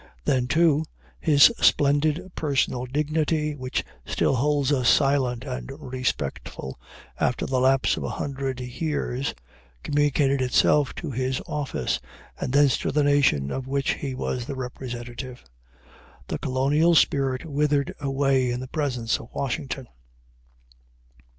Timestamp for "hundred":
8.09-8.59